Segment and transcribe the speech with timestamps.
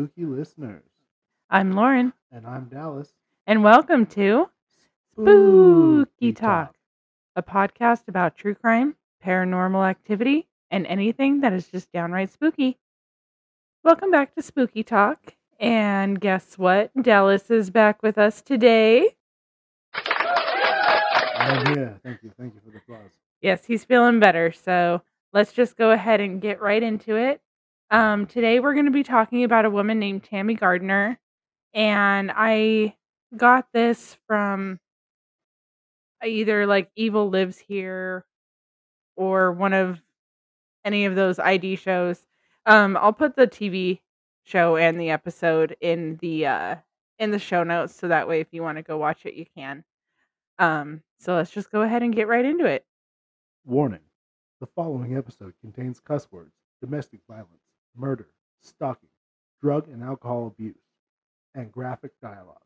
[0.00, 0.82] spooky listeners.
[1.50, 3.12] I'm Lauren, And I'm Dallas.
[3.46, 4.48] and welcome to
[5.12, 6.74] Spooky Talk,
[7.36, 12.78] a podcast about true crime, paranormal activity, and anything that is just downright spooky.
[13.84, 15.34] Welcome back to Spooky Talk.
[15.58, 16.90] And guess what?
[17.02, 19.16] Dallas is back with us today.
[21.36, 22.00] I'm here.
[22.02, 22.32] Thank you.
[22.38, 23.10] Thank you for the applause.
[23.42, 24.50] Yes, he's feeling better.
[24.50, 25.02] So
[25.34, 27.42] let's just go ahead and get right into it.
[27.90, 31.18] Um, today we're going to be talking about a woman named Tammy Gardner.
[31.74, 32.94] And I
[33.36, 34.78] got this from
[36.24, 38.24] either like Evil Lives Here
[39.16, 40.00] or one of
[40.84, 42.20] any of those ID shows.
[42.66, 44.00] Um, I'll put the TV
[44.44, 46.76] show and the episode in the uh
[47.18, 49.46] in the show notes so that way if you want to go watch it you
[49.54, 49.84] can.
[50.58, 52.84] Um, so let's just go ahead and get right into it.
[53.64, 54.00] Warning
[54.60, 57.59] the following episode contains cuss words, domestic violence,
[57.96, 58.28] murder,
[58.60, 59.08] stalking,
[59.60, 60.76] drug and alcohol abuse,
[61.54, 62.56] and graphic dialogue.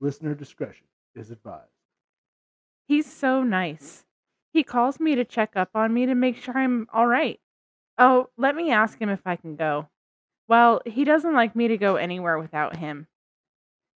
[0.00, 1.70] Listener discretion is advised.
[2.86, 4.04] He's so nice.
[4.52, 7.40] He calls me to check up on me to make sure I'm all right.
[7.98, 9.88] Oh, let me ask him if I can go.
[10.46, 13.08] Well, he doesn't like me to go anywhere without him.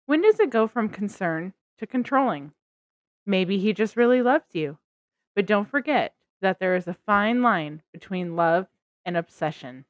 [0.06, 2.52] When does it go from concern to controlling?
[3.26, 4.78] Maybe he just really loves you.
[5.34, 8.68] But don't forget that there is a fine line between love
[9.04, 9.84] and obsession.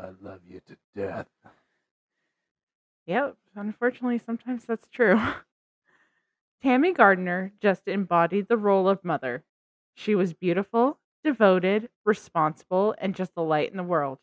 [0.00, 1.28] I love you to death.
[3.06, 5.20] Yep, unfortunately, sometimes that's true.
[6.62, 9.44] Tammy Gardner just embodied the role of mother.
[9.94, 14.18] She was beautiful, devoted, responsible, and just a light in the world.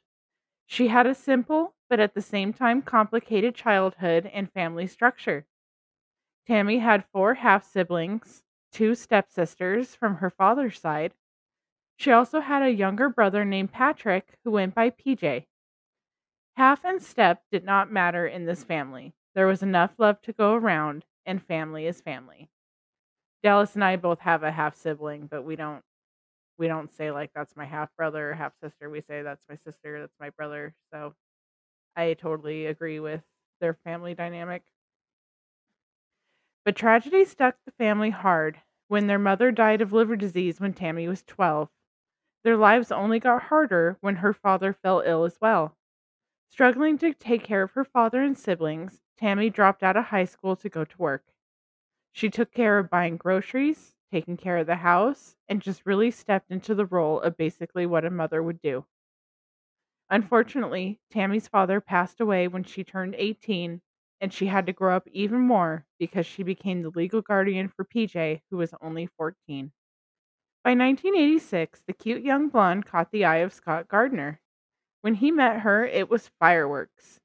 [0.65, 5.45] She had a simple, but at the same time complicated childhood and family structure.
[6.47, 11.13] Tammy had four half siblings, two stepsisters from her father's side.
[11.97, 15.45] She also had a younger brother named Patrick who went by PJ.
[16.57, 19.13] Half and step did not matter in this family.
[19.35, 22.49] There was enough love to go around, and family is family.
[23.43, 25.83] Dallas and I both have a half sibling, but we don't
[26.57, 28.89] we don't say like that's my half brother or half sister.
[28.89, 30.73] We say that's my sister, that's my brother.
[30.91, 31.13] So
[31.95, 33.21] I totally agree with
[33.61, 34.63] their family dynamic.
[36.65, 41.07] But tragedy stuck the family hard when their mother died of liver disease when Tammy
[41.07, 41.69] was 12.
[42.43, 45.75] Their lives only got harder when her father fell ill as well.
[46.49, 50.55] Struggling to take care of her father and siblings, Tammy dropped out of high school
[50.57, 51.23] to go to work.
[52.11, 56.49] She took care of buying groceries, taking care of the house, and just really stepped
[56.51, 58.85] into the role of basically what a mother would do.
[60.09, 63.81] Unfortunately, Tammy's father passed away when she turned 18,
[64.21, 67.85] and she had to grow up even more because she became the legal guardian for
[67.85, 69.71] PJ, who was only 14.
[70.63, 74.39] By 1986, the cute young blonde caught the eye of Scott Gardner.
[75.01, 77.19] When he met her, it was fireworks.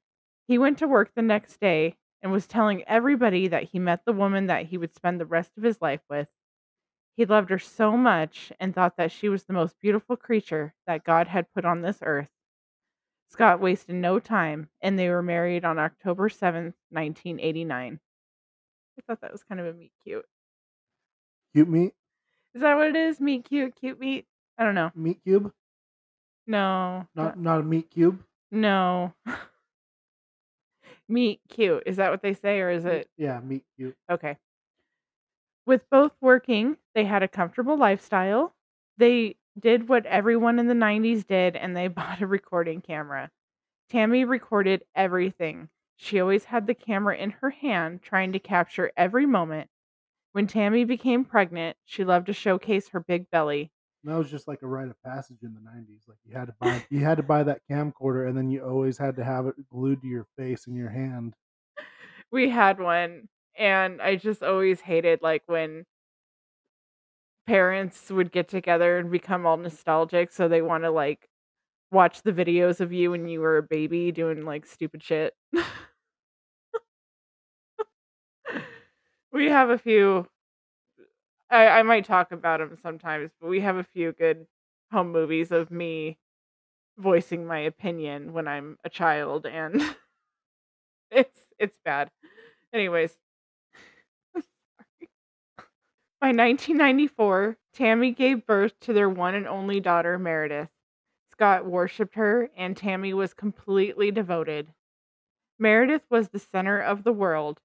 [0.47, 4.13] He went to work the next day and was telling everybody that he met the
[4.13, 6.27] woman that he would spend the rest of his life with.
[7.15, 11.03] He loved her so much and thought that she was the most beautiful creature that
[11.03, 12.29] God had put on this earth.
[13.29, 17.99] Scott wasted no time, and they were married on October 7th, 1989.
[18.97, 20.25] I thought that was kind of a meet cute.
[21.53, 21.93] Cute meat?
[22.53, 23.19] Is that what it is?
[23.19, 24.25] Meet cute, cute meet?
[24.57, 24.91] I don't know.
[24.95, 25.51] Meat cube?
[26.47, 27.07] No.
[27.15, 28.23] Not not a meat cube?
[28.51, 29.13] No.
[31.09, 31.83] meat cute.
[31.85, 33.09] Is that what they say, or is it?
[33.17, 33.95] Yeah, meat cube.
[34.09, 34.37] Okay.
[35.65, 38.53] With both working, they had a comfortable lifestyle.
[38.97, 43.31] They did what everyone in the 90s did and they bought a recording camera.
[43.89, 45.69] Tammy recorded everything.
[45.95, 49.69] She always had the camera in her hand, trying to capture every moment.
[50.31, 53.71] When Tammy became pregnant, she loved to showcase her big belly.
[54.03, 56.03] That was just like a rite of passage in the nineties.
[56.07, 58.97] Like you had to buy you had to buy that camcorder and then you always
[58.97, 61.33] had to have it glued to your face and your hand.
[62.31, 65.85] We had one, and I just always hated like when
[67.45, 71.27] parents would get together and become all nostalgic so they want to like
[71.91, 75.33] watch the videos of you when you were a baby doing like stupid shit.
[79.31, 80.25] we have a few
[81.53, 84.47] I, I might talk about them sometimes, but we have a few good
[84.91, 86.17] home movies of me
[86.97, 89.81] voicing my opinion when I'm a child and
[91.11, 92.09] it's it's bad.
[92.73, 93.15] Anyways,
[96.19, 100.69] by 1994, Tammy gave birth to their one and only daughter, Meredith.
[101.31, 104.73] Scott worshipped her, and Tammy was completely devoted.
[105.59, 107.59] Meredith was the center of the world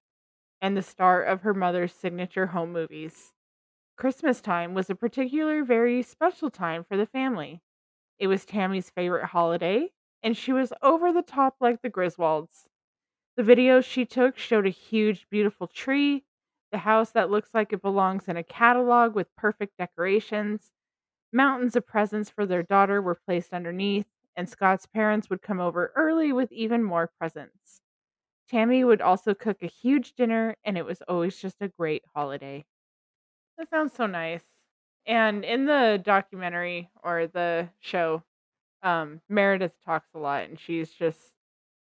[0.61, 3.33] and the star of her mother's signature home movies.
[3.99, 7.61] Christmas time was a particular very special time for the family.
[8.19, 9.91] It was Tammy's favorite holiday,
[10.23, 12.67] and she was over the top like the Griswolds.
[13.37, 16.25] The videos she took showed a huge, beautiful tree,
[16.71, 20.71] the house that looks like it belongs in a catalog with perfect decorations.
[21.33, 25.93] Mountains of presents for their daughter were placed underneath, and Scott's parents would come over
[25.95, 27.81] early with even more presents.
[28.49, 32.65] Tammy would also cook a huge dinner, and it was always just a great holiday.
[33.59, 34.41] That sounds so nice.
[35.05, 38.23] And in the documentary or the show,
[38.83, 41.33] um, Meredith talks a lot, and she's just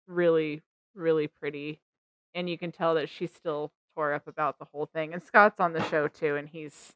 [0.08, 0.62] really,
[0.94, 1.80] really pretty.
[2.34, 5.14] And you can tell that she's still tore up about the whole thing.
[5.14, 6.94] And Scott's on the show too, and he's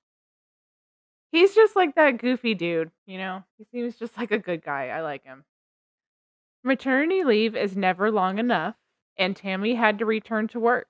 [1.32, 3.44] he's just like that goofy dude, you know?
[3.58, 4.88] He seems just like a good guy.
[4.88, 5.44] I like him.
[6.64, 8.76] Maternity leave is never long enough,
[9.16, 10.88] and Tammy had to return to work.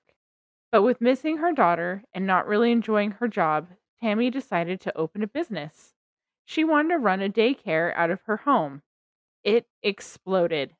[0.71, 3.69] But with missing her daughter and not really enjoying her job,
[3.99, 5.93] Tammy decided to open a business.
[6.45, 8.81] She wanted to run a daycare out of her home.
[9.43, 10.75] It exploded.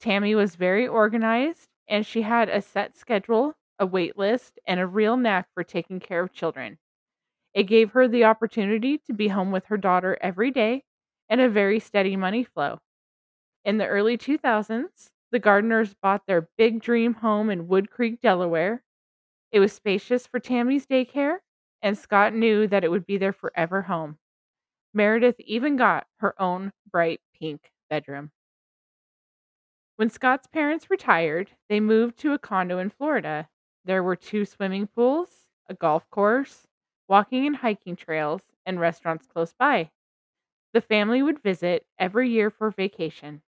[0.00, 4.86] Tammy was very organized and she had a set schedule, a wait list, and a
[4.86, 6.78] real knack for taking care of children.
[7.54, 10.84] It gave her the opportunity to be home with her daughter every day
[11.28, 12.80] and a very steady money flow.
[13.64, 18.82] In the early 2000s, the Gardners bought their big dream home in Wood Creek, Delaware.
[19.52, 21.38] It was spacious for Tammy's daycare,
[21.82, 24.18] and Scott knew that it would be their forever home.
[24.94, 28.30] Meredith even got her own bright pink bedroom.
[29.96, 33.48] When Scott's parents retired, they moved to a condo in Florida.
[33.84, 36.66] There were two swimming pools, a golf course,
[37.06, 39.90] walking and hiking trails, and restaurants close by.
[40.72, 43.42] The family would visit every year for vacation.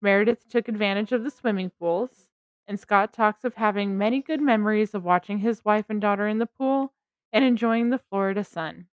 [0.00, 2.28] Meredith took advantage of the swimming pools,
[2.72, 6.38] and Scott talks of having many good memories of watching his wife and daughter in
[6.38, 6.94] the pool
[7.32, 8.88] and enjoying the Florida sun.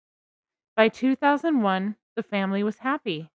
[0.77, 3.31] By 2001, the family was happy.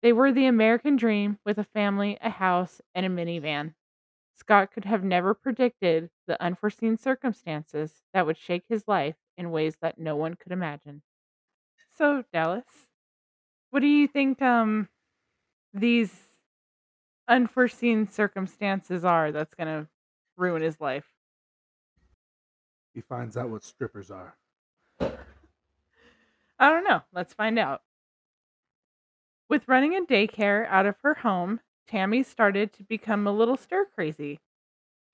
[0.00, 3.74] They were the American dream with a family, a house, and a minivan.
[4.34, 9.76] Scott could have never predicted the unforeseen circumstances that would shake his life in ways
[9.78, 11.02] that no one could imagine.
[11.90, 12.88] So, Dallas,
[13.70, 14.88] what do you think um
[15.74, 16.25] these
[17.28, 19.88] unforeseen circumstances are that's going to
[20.36, 21.06] ruin his life?
[22.94, 24.36] He finds out what strippers are.
[26.58, 27.02] I don't know.
[27.12, 27.82] Let's find out.
[29.48, 33.84] With running a daycare out of her home, Tammy started to become a little stir
[33.94, 34.40] crazy.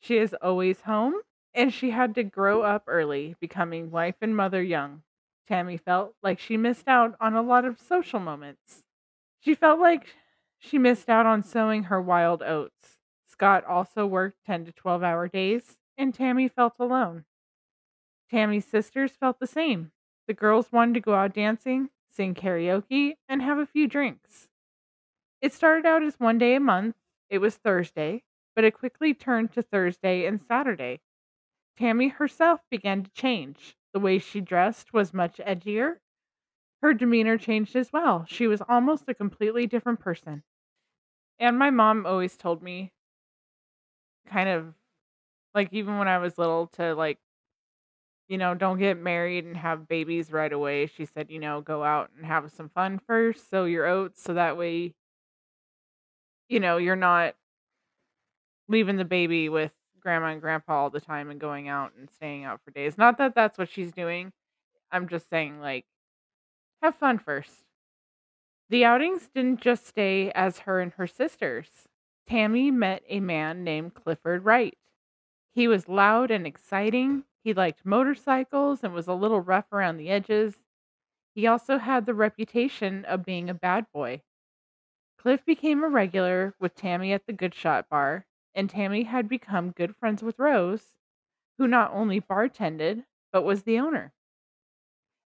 [0.01, 1.15] She is always home,
[1.55, 5.03] and she had to grow up early, becoming wife and mother young.
[5.47, 8.85] Tammy felt like she missed out on a lot of social moments.
[9.41, 10.07] She felt like
[10.63, 12.99] she missed out on sowing her wild oats.
[13.27, 17.25] Scott also worked 10 to 12 hour days, and Tammy felt alone.
[18.31, 19.91] Tammy's sisters felt the same.
[20.29, 24.49] The girls wanted to go out dancing, sing karaoke, and have a few drinks.
[25.41, 26.95] It started out as one day a month.
[27.29, 28.23] It was Thursday,
[28.55, 31.01] but it quickly turned to Thursday and Saturday.
[31.77, 33.77] Tammy herself began to change.
[33.93, 35.97] The way she dressed was much edgier.
[36.83, 38.27] Her demeanor changed as well.
[38.29, 40.43] She was almost a completely different person.
[41.39, 42.93] And my mom always told me,
[44.27, 44.75] kind of
[45.55, 47.19] like even when I was little, to like
[48.29, 50.87] you know, don't get married and have babies right away.
[50.87, 54.35] She said, you know, go out and have some fun first, sow your oats so
[54.35, 54.95] that way,
[56.49, 57.35] you know, you're not
[58.69, 62.45] leaving the baby with grandma and grandpa all the time and going out and staying
[62.45, 62.99] out for days.
[62.99, 64.33] Not that that's what she's doing.
[64.93, 65.87] I'm just saying, like,
[66.83, 67.65] have fun first.
[68.69, 71.89] The outings didn't just stay as her and her sisters.
[72.27, 74.77] Tammy met a man named Clifford Wright.
[75.55, 77.25] He was loud and exciting.
[77.45, 80.57] He liked motorcycles and was a little rough around the edges.
[81.35, 84.23] He also had the reputation of being a bad boy.
[85.19, 89.71] Cliff became a regular with Tammy at the Good Shot Bar, and Tammy had become
[89.71, 90.95] good friends with Rose,
[91.59, 94.13] who not only bartended, but was the owner.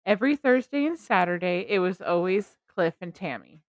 [0.07, 3.63] Every Thursday and Saturday, it was always Cliff and Tammy.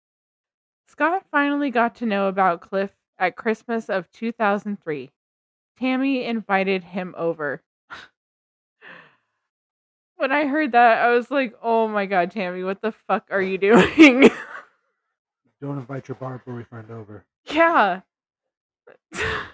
[0.87, 5.11] Scott finally got to know about Cliff at Christmas of 2003.
[5.79, 7.61] Tammy invited him over.
[10.17, 13.41] when I heard that, I was like, "Oh my god, Tammy, what the fuck are
[13.41, 14.29] you doing?"
[15.61, 17.23] Don't invite your bar boyfriend over.
[17.49, 18.01] yeah.
[19.15, 19.49] Our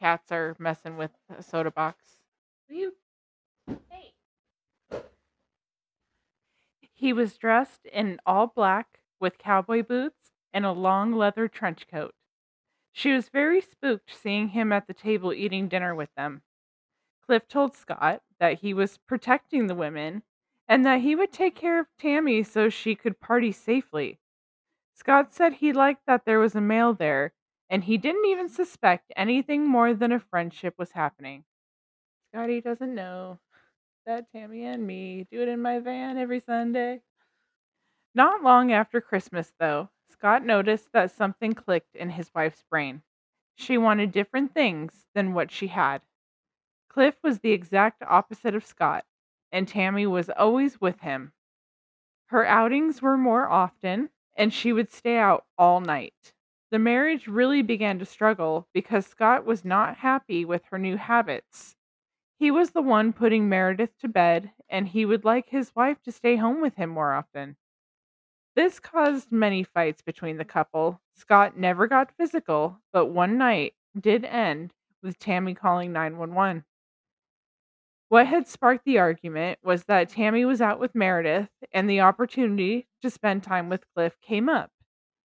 [0.00, 2.02] cats are messing with a soda box.
[2.68, 2.92] Will you?
[6.98, 12.12] He was dressed in all black with cowboy boots and a long leather trench coat.
[12.90, 16.42] She was very spooked seeing him at the table eating dinner with them.
[17.24, 20.24] Cliff told Scott that he was protecting the women
[20.66, 24.18] and that he would take care of Tammy so she could party safely.
[24.92, 27.32] Scott said he liked that there was a male there,
[27.70, 31.44] and he didn't even suspect anything more than a friendship was happening.
[32.32, 33.38] Scotty doesn't know
[34.08, 37.02] that Tammy and me do it in my van every Sunday.
[38.14, 43.02] Not long after Christmas, though, Scott noticed that something clicked in his wife's brain.
[43.54, 46.00] She wanted different things than what she had.
[46.88, 49.04] Cliff was the exact opposite of Scott,
[49.52, 51.32] and Tammy was always with him.
[52.28, 56.32] Her outings were more often, and she would stay out all night.
[56.70, 61.76] The marriage really began to struggle because Scott was not happy with her new habits.
[62.38, 66.12] He was the one putting Meredith to bed, and he would like his wife to
[66.12, 67.56] stay home with him more often.
[68.54, 71.00] This caused many fights between the couple.
[71.14, 76.64] Scott never got physical, but one night did end with Tammy calling 911.
[78.08, 82.86] What had sparked the argument was that Tammy was out with Meredith and the opportunity
[83.02, 84.70] to spend time with Cliff came up.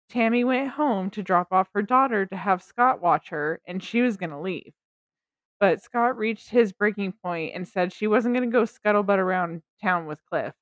[0.09, 4.01] Tammy went home to drop off her daughter to have Scott watch her, and she
[4.01, 4.73] was going to leave.
[5.63, 9.61] But Scott reached his breaking point and said she wasn't going to go scuttlebutt around
[9.81, 10.53] town with Cliff.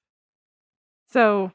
[1.09, 1.51] So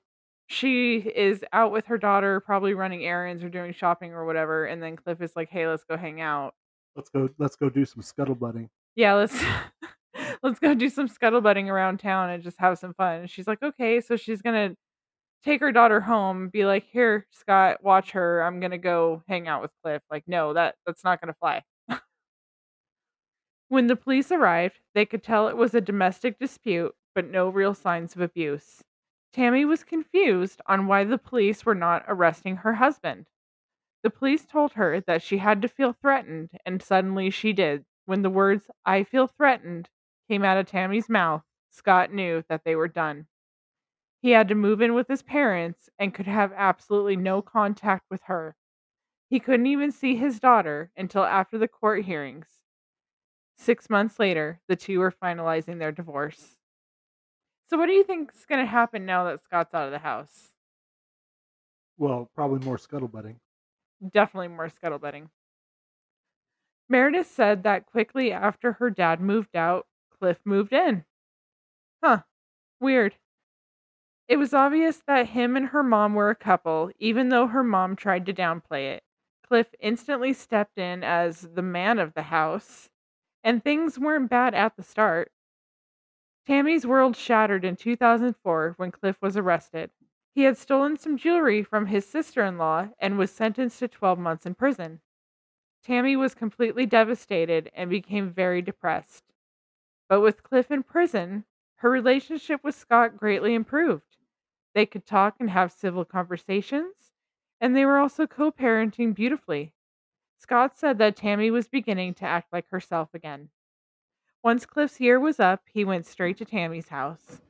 [0.48, 4.64] she is out with her daughter, probably running errands or doing shopping or whatever.
[4.64, 6.54] And then Cliff is like, "Hey, let's go hang out."
[6.96, 7.28] Let's go.
[7.38, 8.68] Let's go do some scuttlebutting.
[8.96, 9.40] Yeah, let's
[10.42, 13.20] let's go do some scuttlebutting around town and just have some fun.
[13.20, 14.74] And she's like, "Okay." So she's gonna
[15.44, 18.42] take her daughter home, be like, "Here, Scott, watch her.
[18.42, 21.62] I'm gonna go hang out with Cliff." Like, no, that that's not gonna fly.
[23.68, 27.74] When the police arrived, they could tell it was a domestic dispute, but no real
[27.74, 28.82] signs of abuse.
[29.32, 33.28] Tammy was confused on why the police were not arresting her husband.
[34.02, 37.84] The police told her that she had to feel threatened, and suddenly she did.
[38.04, 39.90] When the words, I feel threatened,
[40.28, 43.26] came out of Tammy's mouth, Scott knew that they were done.
[44.22, 48.22] He had to move in with his parents and could have absolutely no contact with
[48.24, 48.56] her.
[49.28, 52.55] He couldn't even see his daughter until after the court hearings.
[53.56, 56.56] Six months later, the two were finalizing their divorce.
[57.68, 59.98] So, what do you think is going to happen now that Scott's out of the
[59.98, 60.50] house?
[61.98, 63.36] Well, probably more scuttlebutting.
[64.12, 65.28] Definitely more scuttlebutting.
[66.88, 69.86] Meredith said that quickly after her dad moved out,
[70.16, 71.04] Cliff moved in.
[72.02, 72.22] Huh.
[72.80, 73.16] Weird.
[74.28, 77.96] It was obvious that him and her mom were a couple, even though her mom
[77.96, 79.02] tried to downplay it.
[79.46, 82.90] Cliff instantly stepped in as the man of the house,
[83.46, 85.30] and things weren't bad at the start.
[86.48, 89.92] Tammy's world shattered in 2004 when Cliff was arrested.
[90.34, 94.18] He had stolen some jewelry from his sister in law and was sentenced to 12
[94.18, 95.00] months in prison.
[95.84, 99.22] Tammy was completely devastated and became very depressed.
[100.08, 101.44] But with Cliff in prison,
[101.76, 104.16] her relationship with Scott greatly improved.
[104.74, 107.12] They could talk and have civil conversations,
[107.60, 109.72] and they were also co parenting beautifully.
[110.38, 113.48] Scott said that Tammy was beginning to act like herself again.
[114.42, 117.40] Once Cliff's year was up, he went straight to Tammy's house.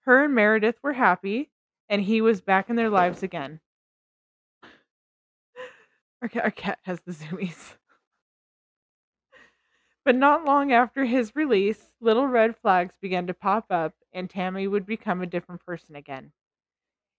[0.00, 1.50] Her and Meredith were happy,
[1.88, 3.60] and he was back in their lives again.
[6.22, 7.74] Our cat, our cat has the zoomies.
[10.04, 14.66] But not long after his release, little red flags began to pop up, and Tammy
[14.66, 16.32] would become a different person again.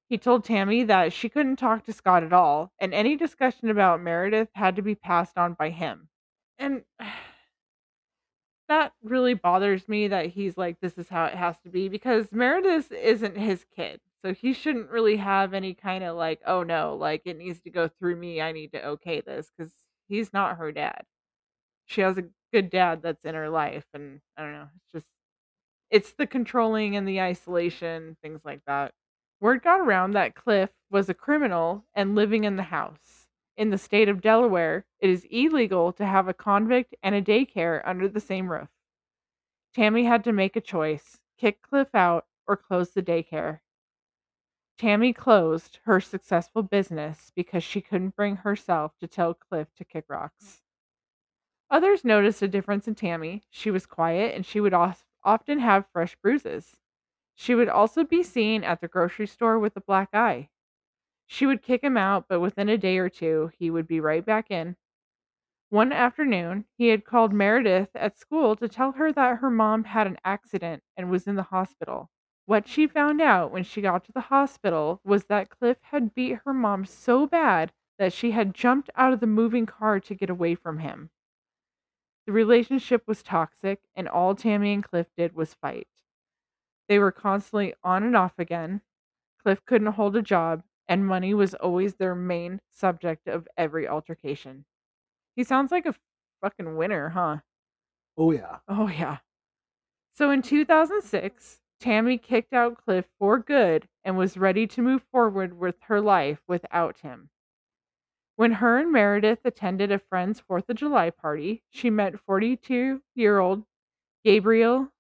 [0.10, 4.02] He told Tammy that she couldn't talk to Scott at all, and any discussion about
[4.02, 6.10] Meredith had to be passed on by him.
[6.58, 6.82] And
[8.68, 12.32] that really bothers me that he's like, this is how it has to be because
[12.32, 14.00] Meredith isn't his kid.
[14.24, 17.70] So he shouldn't really have any kind of like, oh no, like it needs to
[17.70, 18.42] go through me.
[18.42, 19.72] I need to okay this because
[20.08, 21.04] he's not her dad.
[21.86, 23.86] She has a good dad that's in her life.
[23.94, 24.68] And I don't know.
[24.76, 25.08] It's just,
[25.90, 28.94] it's the controlling and the isolation, things like that.
[29.42, 33.28] Word got around that Cliff was a criminal and living in the house.
[33.56, 37.82] In the state of Delaware, it is illegal to have a convict and a daycare
[37.86, 38.70] under the same roof.
[39.74, 43.60] Tammy had to make a choice kick Cliff out or close the daycare.
[44.78, 50.06] Tammy closed her successful business because she couldn't bring herself to tell Cliff to kick
[50.10, 50.62] rocks.
[51.70, 53.44] Others noticed a difference in Tammy.
[53.50, 56.78] She was quiet and she would often have fresh bruises.
[57.42, 60.50] She would also be seen at the grocery store with a black eye.
[61.26, 64.26] She would kick him out, but within a day or two, he would be right
[64.26, 64.76] back in.
[65.70, 70.06] One afternoon, he had called Meredith at school to tell her that her mom had
[70.06, 72.10] an accident and was in the hospital.
[72.46, 76.40] What she found out when she got to the hospital was that Cliff had beat
[76.44, 80.30] her mom so bad that she had jumped out of the moving car to get
[80.30, 81.10] away from him.
[82.26, 85.88] The relationship was toxic, and all Tammy and Cliff did was fight.
[86.90, 88.82] They were constantly on and off again.
[89.42, 94.66] Cliff couldn't hold a job, and money was always their main subject of every altercation.
[95.36, 95.96] He sounds like a
[96.42, 97.38] fucking winner, huh?
[98.18, 98.58] Oh yeah.
[98.68, 99.20] Oh, yeah.
[100.14, 105.58] So in 2006, Tammy kicked out Cliff for good and was ready to move forward
[105.58, 107.30] with her life without him.
[108.36, 113.40] When her and Meredith attended a friend's 4th of July party, she met 42 year
[113.40, 113.64] old
[114.26, 114.92] Gabriel.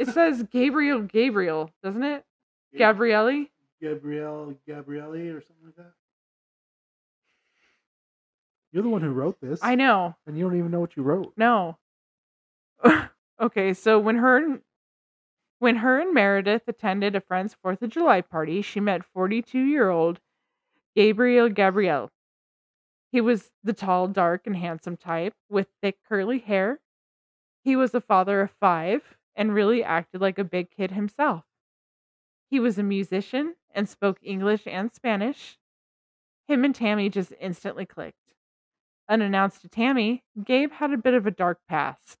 [0.00, 2.24] It says Gabriel Gabriel, doesn't it?
[2.74, 3.50] Gabrielli?
[3.82, 5.92] Gabrielle Gabrielle or something like that.
[8.72, 9.60] You're the one who wrote this.
[9.62, 10.16] I know.
[10.26, 11.34] And you don't even know what you wrote.
[11.36, 11.76] No.
[13.42, 14.60] okay, so when her and
[15.58, 20.18] when her and Meredith attended a friend's 4th of July party, she met 42-year-old
[20.96, 22.10] Gabriel Gabriel.
[23.12, 26.80] He was the tall, dark, and handsome type with thick curly hair.
[27.62, 29.02] He was the father of 5
[29.34, 31.44] and really acted like a big kid himself.
[32.50, 35.58] He was a musician and spoke English and Spanish.
[36.48, 38.16] Him and Tammy just instantly clicked.
[39.08, 42.18] Unannounced to Tammy, Gabe had a bit of a dark past.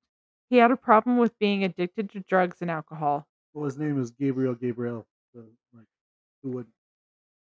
[0.48, 3.26] He had a problem with being addicted to drugs and alcohol.
[3.54, 5.06] Well, his name is Gabriel Gabriel.
[5.34, 5.86] So, like,
[6.42, 6.66] who would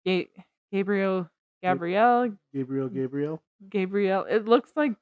[0.05, 0.31] Ga-
[0.73, 1.29] Gabriel,
[1.63, 3.43] Gabrielle, Gabriel Gabriel?
[3.69, 4.25] Gabriel.
[4.25, 4.93] It looks like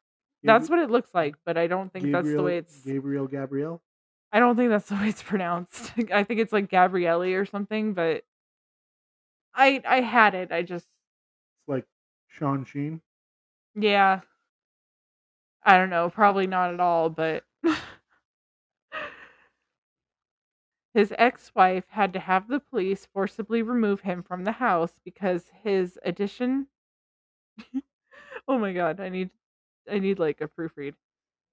[0.42, 2.82] that's what it looks like, but I don't think that's the way it's.
[2.82, 3.82] Gabriel Gabriel.
[4.32, 5.92] I don't think that's the way it's pronounced.
[6.12, 8.24] I think it's like Gabrielle or something, but
[9.54, 10.50] I I had it.
[10.50, 10.88] I just
[11.60, 11.86] It's like
[12.26, 13.00] Sean Sheen.
[13.74, 14.20] yeah.
[15.62, 17.44] I don't know, probably not at all, but
[20.94, 25.98] his ex-wife had to have the police forcibly remove him from the house because his
[26.04, 26.68] addition
[28.48, 29.30] Oh my god, I need
[29.90, 30.94] I need like a proofread.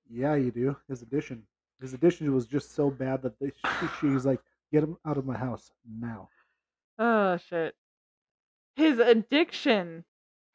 [0.09, 0.75] Yeah, you do.
[0.87, 1.45] His addition.
[1.79, 5.25] His addition was just so bad that they, she, she's like, "Get him out of
[5.25, 6.29] my house now."
[6.97, 7.75] Oh shit.
[8.75, 10.05] His addiction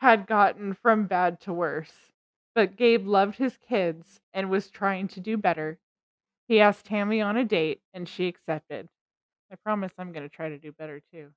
[0.00, 2.12] had gotten from bad to worse,
[2.54, 5.78] but Gabe loved his kids and was trying to do better.
[6.48, 8.88] He asked Tammy on a date and she accepted.
[9.50, 11.32] I promise I'm going to try to do better too.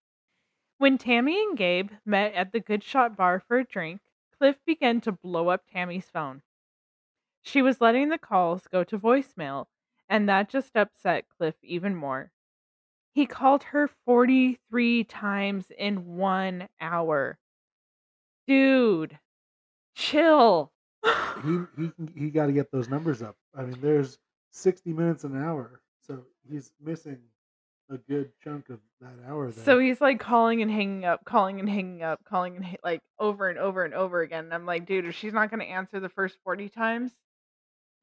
[0.77, 4.01] When Tammy and Gabe met at the Good Shot bar for a drink,
[4.37, 6.41] Cliff began to blow up Tammy's phone.
[7.41, 9.67] She was letting the calls go to voicemail,
[10.09, 12.31] and that just upset Cliff even more.
[13.13, 17.37] He called her 43 times in one hour.
[18.47, 19.19] Dude,
[19.95, 20.71] chill.
[21.43, 23.35] He he he got to get those numbers up.
[23.53, 24.17] I mean, there's
[24.51, 27.19] 60 minutes an hour, so he's missing
[27.89, 29.51] a good chunk of that hour.
[29.51, 29.63] There.
[29.63, 33.49] So he's like calling and hanging up, calling and hanging up, calling and like over
[33.49, 34.45] and over and over again.
[34.45, 37.11] And I'm like, dude, if she's not going to answer the first 40 times,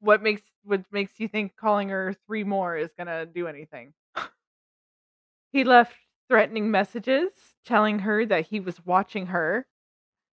[0.03, 3.93] what makes what makes you think calling her three more is to do anything?
[5.51, 5.93] he left
[6.27, 7.29] threatening messages
[7.65, 9.65] telling her that he was watching her.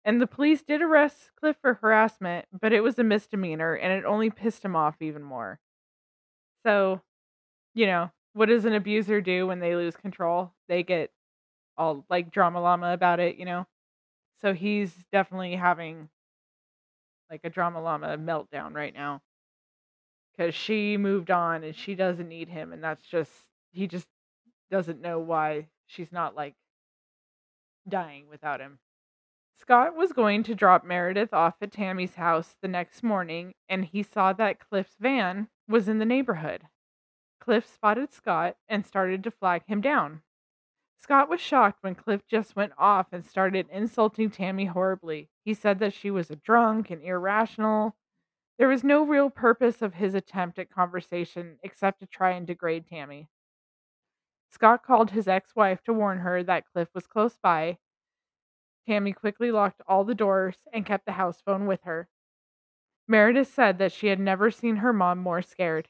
[0.05, 4.05] And the police did arrest Cliff for harassment, but it was a misdemeanor and it
[4.05, 5.59] only pissed him off even more.
[6.65, 7.01] So,
[7.75, 10.53] you know, what does an abuser do when they lose control?
[10.69, 11.11] They get
[11.77, 13.67] all like drama llama about it, you know?
[14.41, 16.09] So he's definitely having
[17.31, 19.23] like a drama llama meltdown right now.
[20.37, 22.73] Because she moved on and she doesn't need him.
[22.73, 23.31] And that's just,
[23.73, 24.07] he just
[24.71, 26.55] doesn't know why she's not like
[27.89, 28.79] dying without him.
[29.59, 34.03] Scott was going to drop Meredith off at Tammy's house the next morning and he
[34.03, 36.65] saw that Cliff's van was in the neighborhood.
[37.41, 40.23] Cliff spotted Scott and started to flag him down.
[40.99, 45.31] Scott was shocked when Cliff just went off and started insulting Tammy horribly.
[45.45, 47.95] He said that she was a drunk and irrational.
[48.59, 52.87] There was no real purpose of his attempt at conversation except to try and degrade
[52.87, 53.29] Tammy.
[54.51, 57.79] Scott called his ex wife to warn her that Cliff was close by.
[58.87, 62.09] Tammy quickly locked all the doors and kept the house phone with her.
[63.07, 65.89] Meredith said that she had never seen her mom more scared.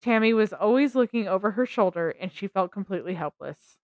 [0.00, 3.76] Tammy was always looking over her shoulder and she felt completely helpless.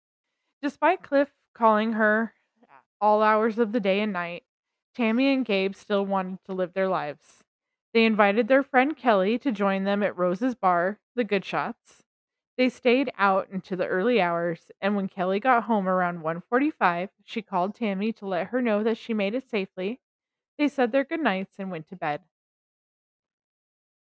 [0.62, 2.34] Despite Cliff calling her
[3.00, 4.44] all hours of the day and night,
[4.96, 7.44] Tammy and Gabe still wanted to live their lives.
[7.94, 12.04] They invited their friend Kelly to join them at Rose's bar, the Good Shots.
[12.56, 17.40] They stayed out into the early hours, and when Kelly got home around 1:45, she
[17.40, 20.00] called Tammy to let her know that she made it safely.
[20.58, 22.22] They said their goodnights and went to bed.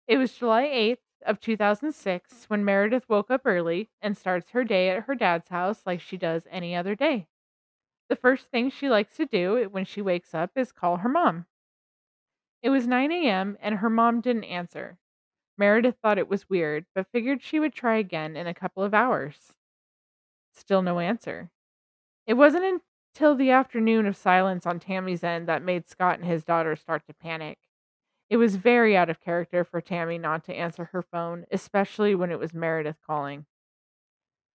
[0.07, 4.89] It was July 8th of 2006 when Meredith woke up early and starts her day
[4.89, 7.27] at her dad's house like she does any other day.
[8.09, 11.45] The first thing she likes to do when she wakes up is call her mom.
[12.61, 13.57] It was 9 a.m.
[13.61, 14.99] and her mom didn't answer.
[15.57, 18.93] Meredith thought it was weird, but figured she would try again in a couple of
[18.93, 19.53] hours.
[20.53, 21.51] Still no answer.
[22.27, 22.81] It wasn't
[23.13, 27.05] until the afternoon of silence on Tammy's end that made Scott and his daughter start
[27.07, 27.59] to panic.
[28.29, 32.31] It was very out of character for Tammy not to answer her phone, especially when
[32.31, 33.45] it was Meredith calling.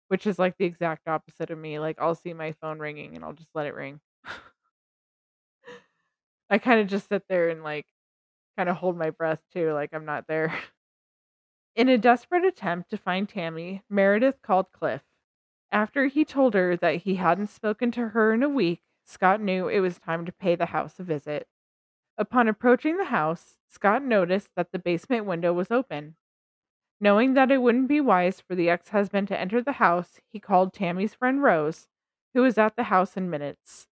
[0.09, 1.79] Which is like the exact opposite of me.
[1.81, 4.01] Like I'll see my phone ringing and I'll just let it ring.
[6.53, 7.87] I kind of just sit there and like
[8.59, 10.55] kind of hold my breath too, like I'm not there.
[11.75, 15.01] In a desperate attempt to find Tammy, Meredith called Cliff.
[15.73, 19.67] After he told her that he hadn't spoken to her in a week, Scott knew
[19.67, 21.49] it was time to pay the house a visit.
[22.19, 26.17] Upon approaching the house, Scott noticed that the basement window was open.
[27.01, 30.39] Knowing that it wouldn't be wise for the ex husband to enter the house, he
[30.39, 31.89] called Tammy's friend Rose,
[32.35, 33.87] who was at the house in minutes.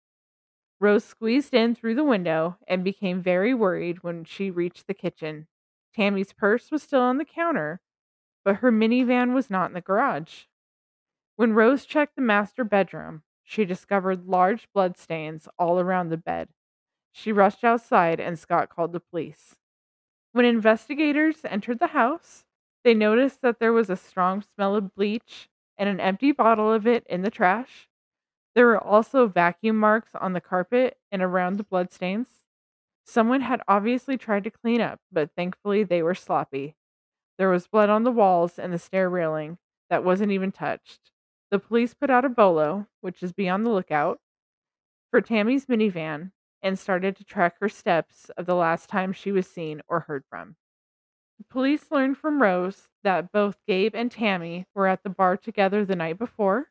[0.81, 5.47] Rose squeezed in through the window and became very worried when she reached the kitchen.
[5.95, 7.81] Tammy's purse was still on the counter,
[8.45, 10.45] but her minivan was not in the garage.
[11.37, 16.49] When Rose checked the master bedroom, she discovered large bloodstains all around the bed.
[17.13, 19.57] She rushed outside and Scott called the police.
[20.33, 22.45] When investigators entered the house,
[22.85, 26.87] they noticed that there was a strong smell of bleach and an empty bottle of
[26.87, 27.90] it in the trash.
[28.61, 32.45] There were also vacuum marks on the carpet and around the bloodstains.
[33.07, 36.77] Someone had obviously tried to clean up, but thankfully they were sloppy.
[37.39, 39.57] There was blood on the walls and the stair railing
[39.89, 41.11] that wasn't even touched.
[41.51, 44.21] The police put out a bolo, which is be on the lookout,
[45.11, 49.47] for Tammy's minivan and started to track her steps of the last time she was
[49.47, 50.57] seen or heard from.
[51.39, 55.83] The police learned from Rose that both Gabe and Tammy were at the bar together
[55.87, 56.67] the night before.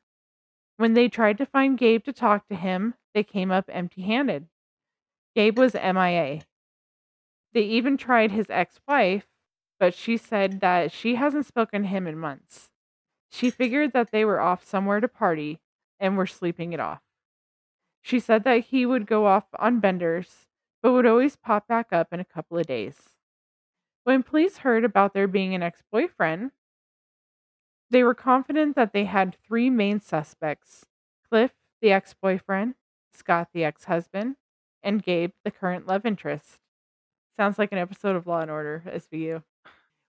[0.79, 4.47] When they tried to find Gabe to talk to him, they came up empty handed.
[5.35, 6.39] Gabe was MIA.
[7.53, 9.27] They even tried his ex wife,
[9.77, 12.71] but she said that she hasn't spoken to him in months.
[13.29, 15.59] She figured that they were off somewhere to party
[15.99, 17.01] and were sleeping it off.
[18.01, 20.47] She said that he would go off on benders,
[20.81, 22.95] but would always pop back up in a couple of days.
[24.05, 26.51] When police heard about there being an ex boyfriend,
[27.89, 30.85] they were confident that they had three main suspects
[31.29, 32.75] Cliff, the ex boyfriend,
[33.13, 34.35] Scott, the ex husband,
[34.81, 36.59] and Gabe, the current love interest.
[37.37, 39.43] Sounds like an episode of Law and Order, SVU.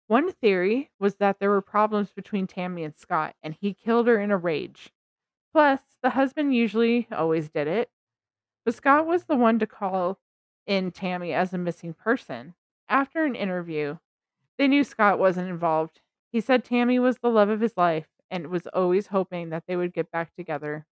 [0.08, 4.18] One theory was that there were problems between Tammy and Scott, and he killed her
[4.18, 4.90] in a rage.
[5.52, 7.90] Plus, the husband usually always did it,
[8.64, 10.18] but Scott was the one to call
[10.66, 12.54] in Tammy as a missing person.
[12.88, 13.98] After an interview,
[14.58, 16.00] they knew Scott wasn't involved.
[16.32, 19.76] He said Tammy was the love of his life and was always hoping that they
[19.76, 20.86] would get back together.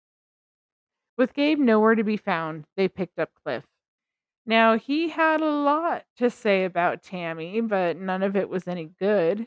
[1.16, 3.64] With Gabe nowhere to be found, they picked up Cliff.
[4.46, 8.86] Now, he had a lot to say about Tammy, but none of it was any
[8.86, 9.46] good.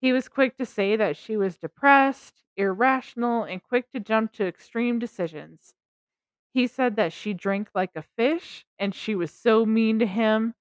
[0.00, 4.46] He was quick to say that she was depressed, irrational, and quick to jump to
[4.46, 5.74] extreme decisions.
[6.54, 10.54] He said that she drank like a fish and she was so mean to him.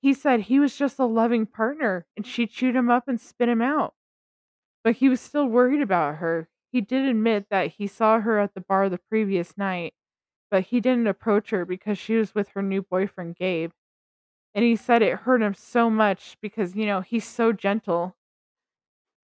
[0.00, 3.48] He said he was just a loving partner and she chewed him up and spit
[3.48, 3.94] him out.
[4.84, 6.48] But he was still worried about her.
[6.72, 9.94] He did admit that he saw her at the bar the previous night
[10.50, 13.72] but he didn't approach her because she was with her new boyfriend, Gabe.
[14.54, 18.16] And he said it hurt him so much because, you know, he's so gentle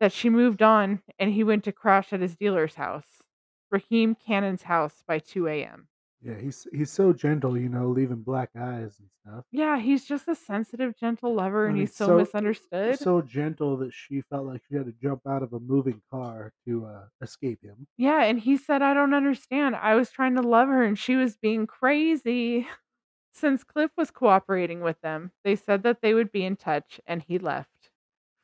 [0.01, 3.23] that she moved on and he went to crash at his dealer's house,
[3.71, 5.90] Raheem Cannon's house, by 2 a.m.
[6.23, 9.45] Yeah, he's he's so gentle, you know, leaving black eyes and stuff.
[9.53, 12.99] Yeah, he's just a sensitive, gentle lover, and I mean, he's so, so- misunderstood.
[12.99, 16.53] So gentle that she felt like she had to jump out of a moving car
[16.67, 17.87] to uh, escape him.
[17.97, 19.77] yeah, and he said, I don't understand.
[19.77, 22.67] I was trying to love her, and she was being crazy.
[23.33, 27.23] Since Cliff was cooperating with them, they said that they would be in touch, and
[27.23, 27.91] he left.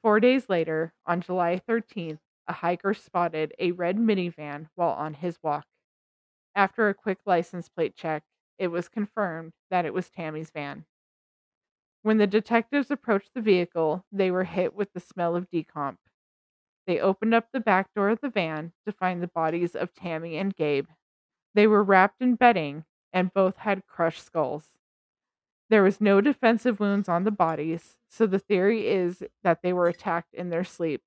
[0.03, 5.39] Four days later, on July 13th, a hiker spotted a red minivan while on his
[5.43, 5.67] walk.
[6.57, 8.25] After a quick license plate check,
[8.59, 10.87] it was confirmed that it was Tammy's van.
[12.03, 15.99] When the detectives approached the vehicle, they were hit with the smell of decomp.
[16.87, 20.39] They opened up the back door of the van to find the bodies of Tammy
[20.39, 20.89] and Gabe.
[21.53, 24.71] They were wrapped in bedding and both had crushed skulls.
[25.69, 29.89] There was no defensive wounds on the bodies, so the theory is that they were
[29.89, 31.03] attacked in their sleep.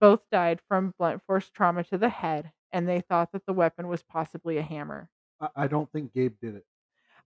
[0.00, 3.88] Both died from blunt force trauma to the head, and they thought that the weapon
[3.88, 5.08] was possibly a hammer.
[5.40, 6.64] I, I don't think Gabe did it.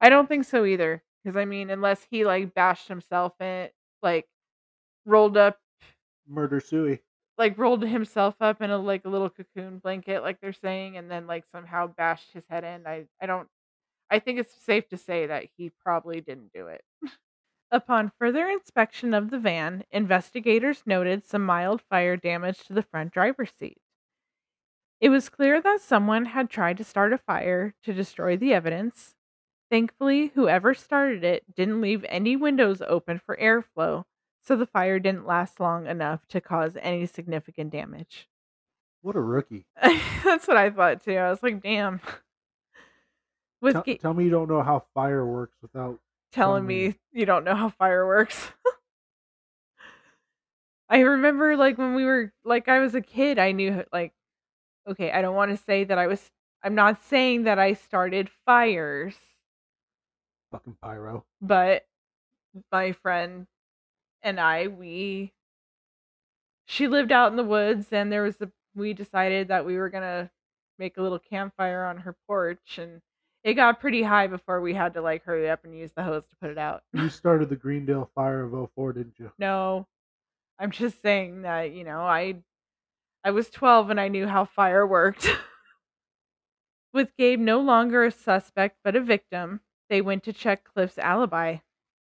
[0.00, 3.68] I don't think so either, because I mean, unless he like bashed himself in
[4.02, 4.26] like
[5.06, 5.58] rolled up,
[6.28, 7.00] Murder Suey.
[7.38, 11.10] like rolled himself up in a like a little cocoon blanket, like they're saying, and
[11.10, 12.86] then like somehow bashed his head in.
[12.86, 13.48] I I don't.
[14.10, 16.84] I think it's safe to say that he probably didn't do it.
[17.70, 23.12] Upon further inspection of the van, investigators noted some mild fire damage to the front
[23.12, 23.78] driver's seat.
[25.04, 29.14] It was clear that someone had tried to start a fire to destroy the evidence.
[29.70, 34.04] Thankfully, whoever started it didn't leave any windows open for airflow,
[34.42, 38.30] so the fire didn't last long enough to cause any significant damage.
[39.02, 39.66] What a rookie.
[40.24, 41.18] That's what I thought too.
[41.18, 42.00] I was like, damn.
[43.60, 46.00] With Tell, ga- tell me you don't know how fire works without.
[46.32, 46.88] telling me.
[46.88, 48.52] me you don't know how fire works.
[50.88, 54.14] I remember like when we were like I was a kid, I knew like
[54.88, 56.30] okay, I don't want to say that I was
[56.62, 59.14] I'm not saying that I started fires,
[60.50, 61.24] Fucking pyro.
[61.42, 61.84] but
[62.72, 63.46] my friend
[64.22, 65.32] and I we
[66.66, 69.88] she lived out in the woods and there was a we decided that we were
[69.90, 70.30] going to
[70.78, 73.00] make a little campfire on her porch and
[73.44, 76.22] it got pretty high before we had to like hurry up and use the hose
[76.24, 76.82] to put it out.
[76.94, 79.30] You started the Greendale fire of 04, didn't you?
[79.38, 79.86] No.
[80.58, 82.36] I'm just saying that, you know, I
[83.24, 85.26] I was 12 and I knew how fire worked.
[86.92, 91.58] With Gabe no longer a suspect but a victim, they went to check Cliff's alibi.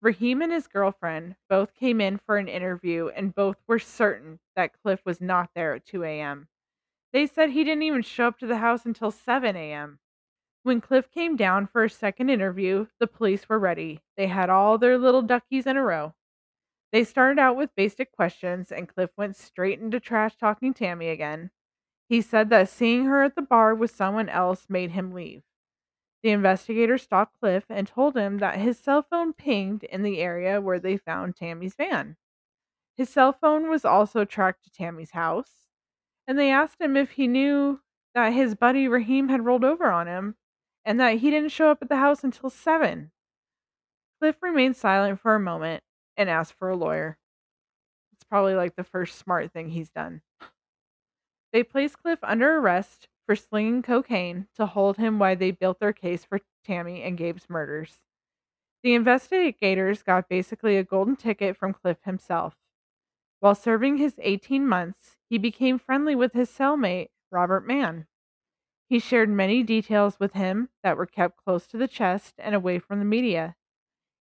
[0.02, 4.80] Raheem and his girlfriend both came in for an interview and both were certain that
[4.82, 6.48] Cliff was not there at 2 a.m.
[7.12, 10.00] They said he didn't even show up to the house until 7 a.m.
[10.62, 14.02] When Cliff came down for a second interview, the police were ready.
[14.16, 16.14] They had all their little duckies in a row.
[16.92, 21.52] They started out with basic questions, and Cliff went straight into trash talking Tammy again.
[22.08, 25.44] He said that seeing her at the bar with someone else made him leave.
[26.24, 30.60] The investigator stopped Cliff and told him that his cell phone pinged in the area
[30.60, 32.18] where they found Tammy's van.
[32.98, 35.68] His cell phone was also tracked to Tammy's house,
[36.28, 37.82] and they asked him if he knew
[38.16, 40.36] that his buddy Raheem had rolled over on him
[40.84, 43.12] and that he didn't show up at the house until 7.
[44.20, 45.84] Cliff remained silent for a moment
[46.20, 47.18] and asked for a lawyer.
[48.12, 50.22] It's probably like the first smart thing he's done.
[51.54, 55.94] They placed Cliff under arrest for slinging cocaine to hold him while they built their
[55.94, 58.02] case for Tammy and Gabe's murders.
[58.84, 62.56] The investigators got basically a golden ticket from Cliff himself.
[63.40, 68.08] While serving his 18 months, he became friendly with his cellmate, Robert Mann.
[68.90, 72.80] He shared many details with him that were kept close to the chest and away
[72.80, 73.56] from the media.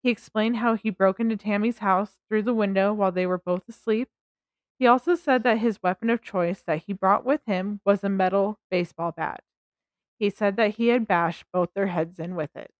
[0.03, 3.69] He explained how he broke into Tammy's house through the window while they were both
[3.69, 4.09] asleep.
[4.77, 8.09] He also said that his weapon of choice that he brought with him was a
[8.09, 9.43] metal baseball bat.
[10.19, 12.73] He said that he had bashed both their heads in with it.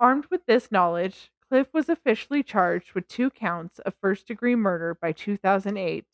[0.00, 5.12] Armed with this knowledge, Cliff was officially charged with two counts of first-degree murder by
[5.12, 6.04] 2008.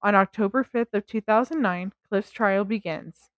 [0.00, 3.30] On October 5th of 2009, Cliff's trial begins.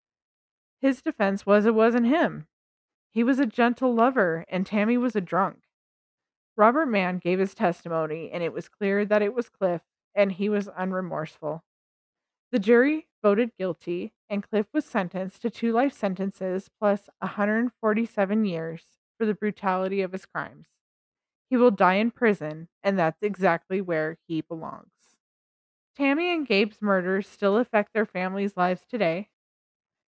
[0.80, 2.48] His defense was it wasn't him.
[3.12, 5.58] He was a gentle lover and Tammy was a drunk.
[6.56, 9.82] Robert Mann gave his testimony and it was clear that it was Cliff
[10.14, 11.62] and he was unremorseful.
[12.52, 18.84] The jury voted guilty and Cliff was sentenced to two life sentences plus 147 years
[19.18, 20.68] for the brutality of his crimes.
[21.50, 24.88] He will die in prison and that's exactly where he belongs.
[25.94, 29.28] Tammy and Gabe's murders still affect their families' lives today.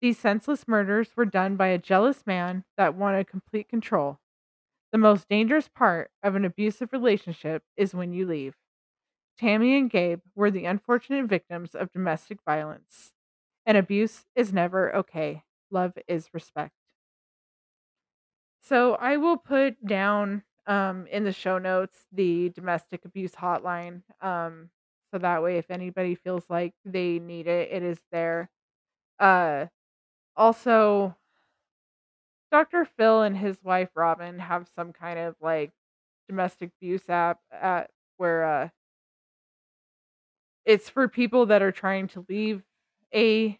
[0.06, 4.20] These senseless murders were done by a jealous man that wanted complete control.
[4.92, 8.54] The most dangerous part of an abusive relationship is when you leave.
[9.40, 13.14] Tammy and Gabe were the unfortunate victims of domestic violence.
[13.66, 15.42] And abuse is never okay.
[15.72, 16.76] Love is respect.
[18.62, 24.04] So I will put down um, in the show notes the domestic abuse hotline.
[24.22, 24.70] Um,
[25.12, 28.52] so that way, if anybody feels like they need it, it is there.
[29.18, 29.66] Uh,
[30.38, 31.16] also,
[32.52, 32.86] Dr.
[32.86, 35.72] Phil and his wife Robin have some kind of like
[36.28, 38.70] domestic abuse app at where uh
[40.66, 42.64] it's for people that are trying to leave
[43.14, 43.60] a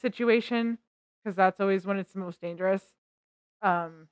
[0.00, 0.78] situation
[1.22, 2.84] because that's always when it's the most dangerous.
[3.62, 4.08] Um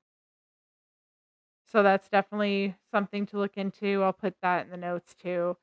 [1.66, 4.02] so that's definitely something to look into.
[4.02, 5.56] I'll put that in the notes too.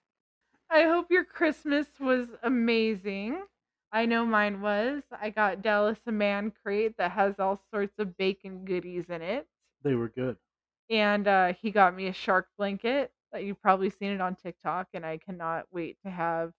[0.69, 3.43] I hope your Christmas was amazing.
[3.91, 5.03] I know mine was.
[5.11, 9.47] I got Dallas a man crate that has all sorts of bacon goodies in it.
[9.83, 10.37] They were good.
[10.89, 14.87] And uh, he got me a shark blanket that you've probably seen it on TikTok.
[14.93, 16.53] And I cannot wait to have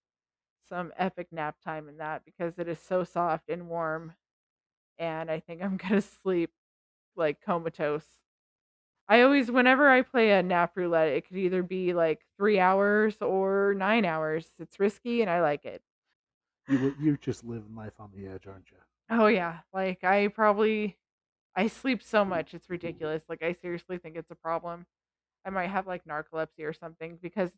[0.68, 4.12] some epic nap time in that because it is so soft and warm.
[4.98, 6.50] And I think I'm going to sleep
[7.16, 8.06] like comatose.
[9.08, 13.16] I always, whenever I play a nap roulette, it could either be like three hours
[13.20, 14.48] or nine hours.
[14.58, 15.82] It's risky and I like it.
[16.68, 18.76] You you're just living life on the edge, aren't you?
[19.10, 20.96] Oh yeah, like I probably
[21.56, 22.28] I sleep so mm.
[22.28, 23.22] much it's ridiculous.
[23.28, 24.86] Like I seriously think it's a problem.
[25.44, 27.50] I might have like narcolepsy or something because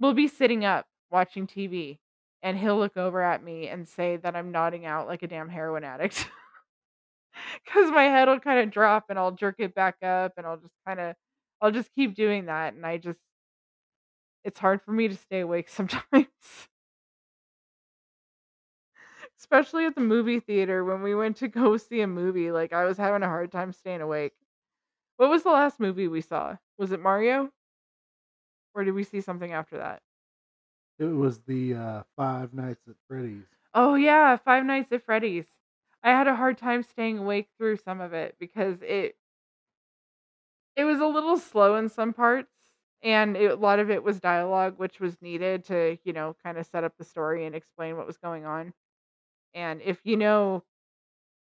[0.00, 1.98] we'll be sitting up watching TV
[2.42, 5.48] and he'll look over at me and say that I'm nodding out like a damn
[5.48, 6.28] heroin addict.
[7.66, 10.56] Cuz my head will kind of drop and I'll jerk it back up and I'll
[10.56, 11.14] just kind of
[11.60, 13.20] I'll just keep doing that and I just
[14.44, 16.26] it's hard for me to stay awake sometimes.
[19.38, 22.84] Especially at the movie theater when we went to go see a movie, like I
[22.84, 24.34] was having a hard time staying awake.
[25.16, 26.58] What was the last movie we saw?
[26.78, 27.52] Was it Mario?
[28.74, 30.02] Or did we see something after that?
[30.98, 33.46] It was the uh, Five Nights at Freddy's.
[33.74, 35.46] Oh yeah, Five Nights at Freddy's.
[36.02, 39.16] I had a hard time staying awake through some of it because it
[40.76, 42.52] it was a little slow in some parts
[43.02, 46.58] and it, a lot of it was dialogue which was needed to, you know, kind
[46.58, 48.72] of set up the story and explain what was going on.
[49.56, 50.62] And if you know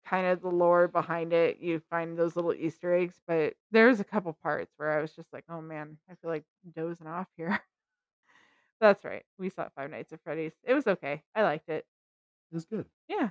[0.06, 4.04] kind of the lore behind it, you find those little Easter eggs, but there's a
[4.04, 6.44] couple parts where I was just like, "Oh man, I feel like
[6.76, 7.60] dozing off here."
[8.80, 9.24] That's right.
[9.38, 10.52] We saw Five Nights at Freddy's.
[10.62, 11.22] It was okay.
[11.34, 11.84] I liked it.
[12.52, 12.86] It was good.
[13.08, 13.30] Yeah.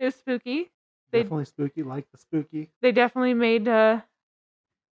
[0.00, 0.70] It was spooky.
[1.12, 1.82] They Definitely spooky.
[1.84, 2.70] Like the spooky.
[2.82, 4.00] they definitely made uh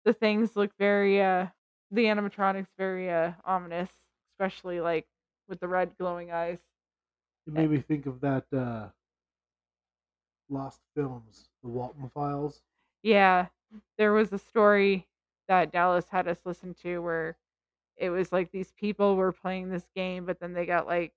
[0.05, 1.47] the things look very uh
[1.91, 3.91] the animatronics very uh ominous,
[4.35, 5.07] especially like
[5.49, 6.59] with the red glowing eyes.
[7.51, 8.91] It Eh, made me think of that uh,
[10.51, 12.63] Lost Films, the Walten Files.
[13.03, 13.49] Yeah.
[13.99, 15.07] There was a story
[15.49, 17.37] that Dallas had us listen to where
[17.97, 21.13] it was like these people were playing this game, but then they got like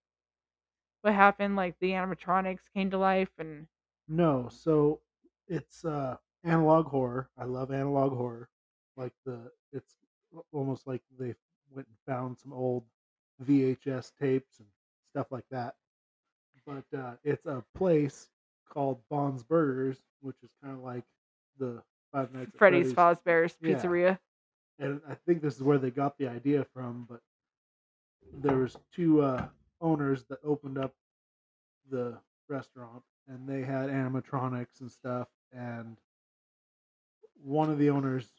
[1.01, 3.67] what happened, like the animatronics came to life and
[4.07, 5.01] No, so
[5.47, 7.29] it's uh, analog horror.
[7.37, 8.49] I love analog horror.
[8.97, 9.95] Like the, it's
[10.51, 11.35] almost like they
[11.71, 12.85] went and found some old
[13.39, 14.67] VHS tapes and
[15.09, 15.75] stuff like that.
[16.65, 18.29] But uh, it's a place
[18.69, 21.03] called Bon's Burgers, which is kind of like
[21.59, 22.93] the Five Nights at Freddy's Freddy's.
[22.93, 23.75] Fazbear's Yeah.
[23.75, 24.19] Pizzeria.
[24.79, 27.05] and I think this is where they got the idea from.
[27.09, 27.21] But
[28.41, 29.47] there was two uh,
[29.81, 30.93] owners that opened up
[31.89, 35.27] the restaurant, and they had animatronics and stuff.
[35.51, 35.97] And
[37.43, 38.29] one of the owners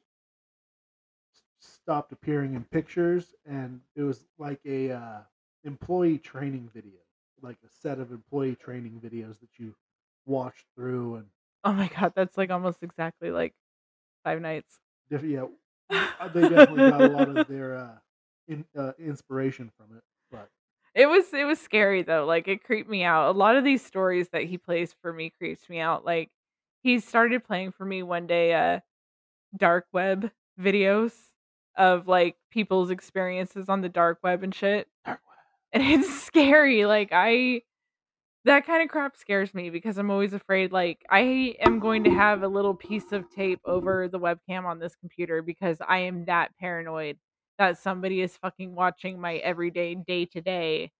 [1.60, 5.18] stopped appearing in pictures, and it was like a uh,
[5.64, 7.00] employee training video,
[7.44, 9.74] like a set of employee training videos that you
[10.26, 11.26] watch through and
[11.64, 13.54] Oh my god, that's like almost exactly like
[14.24, 14.80] Five Nights.
[15.10, 15.32] different.
[15.90, 17.98] Yeah, uh, they definitely got a lot of their uh,
[18.48, 20.02] in, uh, inspiration from it.
[20.30, 20.50] But
[20.94, 22.24] It was it was scary though.
[22.24, 23.34] Like it creeped me out.
[23.34, 26.04] A lot of these stories that he plays for me creeps me out.
[26.04, 26.30] Like
[26.82, 28.80] he started playing for me one day uh
[29.56, 31.14] dark web videos
[31.76, 34.88] of like people's experiences on the dark web and shit.
[35.04, 35.22] Dark
[35.74, 36.86] And it's scary.
[36.86, 37.62] Like I
[38.46, 42.10] that kind of crap scares me because I'm always afraid like I am going to
[42.10, 46.26] have a little piece of tape over the webcam on this computer because I am
[46.26, 47.18] that paranoid
[47.58, 50.92] that somebody is fucking watching my everyday day to day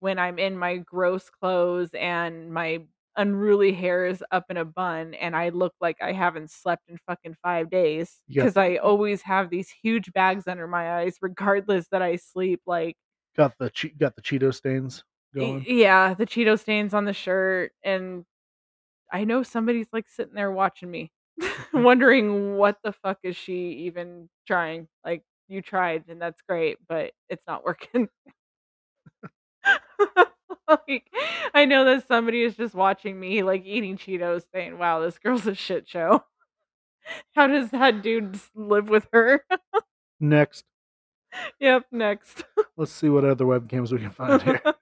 [0.00, 2.80] when I'm in my gross clothes and my
[3.16, 6.98] unruly hair is up in a bun and I look like I haven't slept in
[7.06, 12.02] fucking 5 days cuz I always have these huge bags under my eyes regardless that
[12.02, 12.96] I sleep like
[13.36, 15.64] got the che- got the Cheeto stains going.
[15.66, 18.24] Yeah, the Cheeto stains on the shirt, and
[19.12, 21.12] I know somebody's like sitting there watching me,
[21.74, 24.88] wondering what the fuck is she even trying.
[25.04, 28.08] Like you tried, and that's great, but it's not working.
[30.68, 31.10] like
[31.54, 35.46] I know that somebody is just watching me, like eating Cheetos, saying, "Wow, this girl's
[35.46, 36.24] a shit show."
[37.34, 39.44] How does that dude live with her?
[40.18, 40.64] Next,
[41.60, 42.44] yep, next.
[42.76, 44.60] let's see what other webcams we can find here.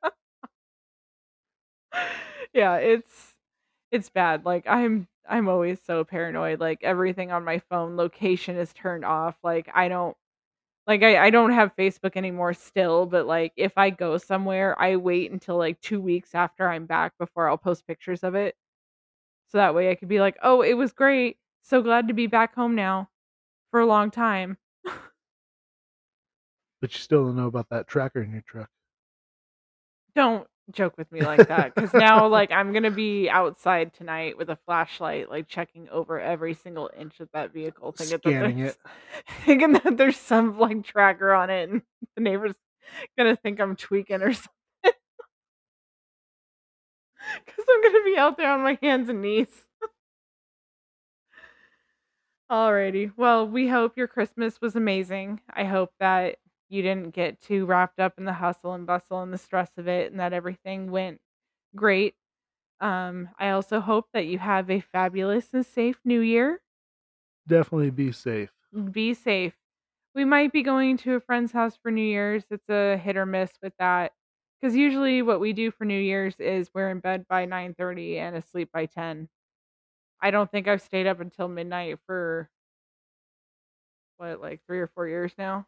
[2.55, 3.35] yeah, it's
[3.91, 4.45] it's bad.
[4.45, 6.61] Like I'm I'm always so paranoid.
[6.61, 9.37] Like everything on my phone location is turned off.
[9.43, 10.17] Like I don't
[10.87, 14.97] like I, I don't have Facebook anymore still, but like if I go somewhere, I
[14.97, 18.55] wait until like two weeks after I'm back before I'll post pictures of it.
[19.49, 21.39] So that way I could be like, oh, it was great.
[21.63, 23.09] So glad to be back home now
[23.71, 24.59] for a long time.
[26.85, 28.69] But you still don't know about that tracker in your truck.
[30.15, 34.49] Don't joke with me like that because now like i'm gonna be outside tonight with
[34.49, 38.77] a flashlight like checking over every single inch of that vehicle thinking Scanning that it.
[38.79, 41.83] there's, thinking that there's some like tracker on it and
[42.17, 42.55] the neighbor's
[43.19, 44.51] gonna think i'm tweaking or something
[44.83, 44.95] because
[47.71, 49.67] i'm gonna be out there on my hands and knees
[52.51, 56.37] alrighty well we hope your christmas was amazing i hope that
[56.75, 59.89] you didn't get too wrapped up in the hustle and bustle and the stress of
[59.89, 61.21] it and that everything went
[61.77, 62.15] great.
[62.81, 66.61] Um, I also hope that you have a fabulous and safe new year.
[67.47, 68.51] Definitely be safe.
[68.91, 69.55] Be safe.
[70.15, 72.45] we might be going to a friend's house for New Year's.
[72.51, 74.13] It's a hit or miss with that.
[74.61, 78.37] Because usually what we do for New Year's is we're in bed by 9:30 and
[78.37, 79.29] asleep by 10.
[80.21, 82.51] I don't think I've stayed up until midnight for
[84.17, 85.67] what, like three or four years now,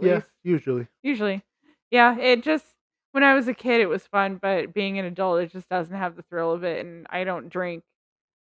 [0.00, 0.28] Yeah, least.
[0.42, 0.86] usually.
[1.02, 1.42] Usually,
[1.90, 2.18] yeah.
[2.18, 2.64] It just
[3.12, 5.96] when I was a kid, it was fun, but being an adult, it just doesn't
[5.96, 6.84] have the thrill of it.
[6.84, 7.84] And I don't drink,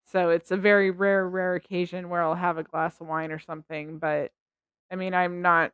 [0.07, 3.39] so it's a very rare, rare occasion where I'll have a glass of wine or
[3.39, 3.99] something.
[3.99, 4.33] But
[4.91, 5.73] I mean, I'm not.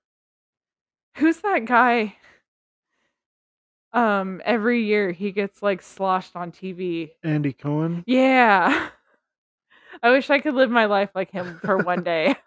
[1.16, 2.16] Who's that guy?
[3.92, 7.12] Um, every year he gets like sloshed on TV.
[7.22, 8.04] Andy Cohen.
[8.06, 8.90] Yeah.
[10.02, 12.34] I wish I could live my life like him for one day.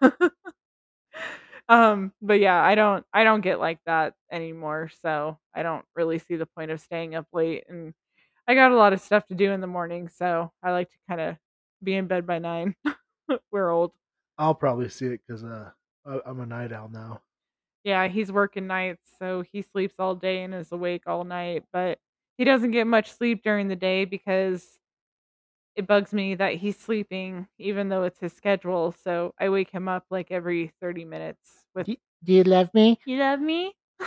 [1.70, 6.18] um, but yeah, I don't I don't get like that anymore, so I don't really
[6.20, 7.94] see the point of staying up late and
[8.48, 10.98] I got a lot of stuff to do in the morning, so I like to
[11.08, 11.38] kind of
[11.82, 12.76] be in bed by 9.
[13.52, 13.92] We're old.
[14.38, 15.70] I'll probably see it because uh,
[16.04, 17.22] I'm a night owl now.
[17.84, 21.98] Yeah, he's working nights, so he sleeps all day and is awake all night, but
[22.36, 24.78] he doesn't get much sleep during the day because
[25.76, 28.92] it bugs me that he's sleeping even though it's his schedule.
[28.92, 32.98] So I wake him up like every 30 minutes with, Do, do you love me?
[33.04, 33.72] You love me?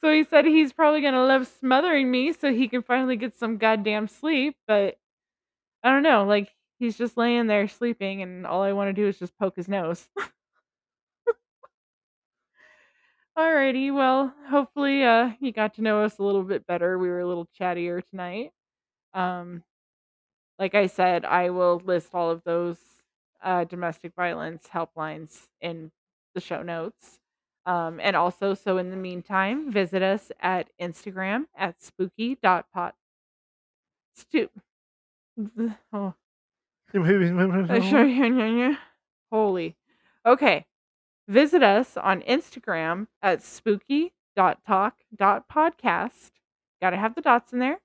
[0.00, 3.38] so he said he's probably going to love smothering me so he can finally get
[3.38, 4.96] some goddamn sleep, but
[5.82, 6.24] I don't know.
[6.24, 9.56] Like, he's just laying there sleeping, and all I want to do is just poke
[9.56, 10.08] his nose.
[13.38, 16.98] Alrighty, well, hopefully uh you got to know us a little bit better.
[16.98, 18.50] We were a little chattier tonight.
[19.14, 19.62] Um
[20.58, 22.78] like I said, I will list all of those
[23.42, 25.90] uh domestic violence helplines in
[26.34, 27.18] the show notes.
[27.64, 32.94] Um and also so in the meantime, visit us at Instagram at spooky.pot
[34.14, 34.50] stu-
[35.92, 36.14] oh,
[39.30, 39.76] Holy.
[40.24, 40.64] Okay.
[41.28, 46.30] Visit us on Instagram at spooky.talk.podcast.
[46.80, 47.80] Got to have the dots in there.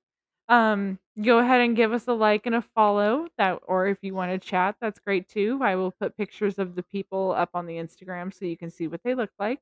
[0.51, 4.13] Um, go ahead and give us a like and a follow that or if you
[4.13, 5.59] want to chat, that's great too.
[5.63, 8.87] I will put pictures of the people up on the Instagram so you can see
[8.87, 9.59] what they look like.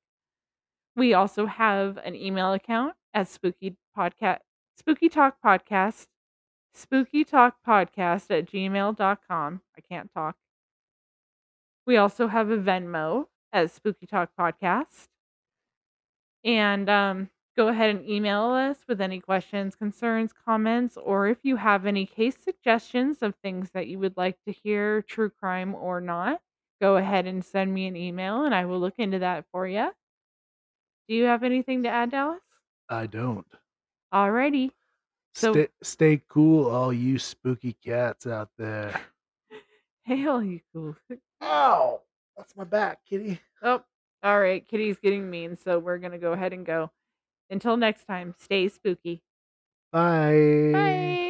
[0.95, 4.39] We also have an email account at spooky podcast
[4.77, 6.07] spooky talk podcast
[6.73, 9.61] spooky talk podcast at gmail.com.
[9.77, 10.35] I can't talk.
[11.85, 15.07] We also have a Venmo as Spooky Talk Podcast.
[16.43, 17.29] And um,
[17.59, 22.05] go ahead and email us with any questions, concerns, comments, or if you have any
[22.05, 26.39] case suggestions of things that you would like to hear, true crime or not,
[26.79, 29.91] go ahead and send me an email and I will look into that for you.
[31.09, 32.39] Do you have anything to add, Dallas?
[32.87, 33.45] I don't.
[34.13, 34.71] Alrighty.
[35.33, 39.01] So- stay, stay cool, all you spooky cats out there.
[40.03, 40.95] Hail, you cool.
[41.41, 41.99] Ow!
[42.37, 43.37] That's my back, kitty.
[43.61, 43.83] Oh,
[44.23, 44.65] all right.
[44.65, 46.89] Kitty's getting mean, so we're going to go ahead and go.
[47.49, 49.21] Until next time, stay spooky.
[49.91, 51.19] Bye.
[51.19, 51.28] Bye.